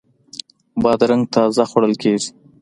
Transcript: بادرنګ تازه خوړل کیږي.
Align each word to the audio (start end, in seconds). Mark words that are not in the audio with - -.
بادرنګ 0.81 1.23
تازه 1.35 1.63
خوړل 1.69 1.93
کیږي. 2.03 2.29